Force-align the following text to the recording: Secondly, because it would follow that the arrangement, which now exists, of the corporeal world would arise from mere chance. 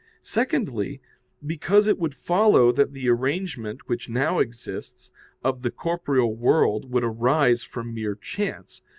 Secondly, 0.23 0.99
because 1.45 1.85
it 1.85 1.99
would 1.99 2.15
follow 2.15 2.71
that 2.71 2.91
the 2.91 3.07
arrangement, 3.07 3.87
which 3.87 4.09
now 4.09 4.39
exists, 4.39 5.11
of 5.43 5.61
the 5.61 5.69
corporeal 5.69 6.33
world 6.35 6.89
would 6.89 7.03
arise 7.03 7.61
from 7.61 7.93
mere 7.93 8.15
chance. 8.15 8.81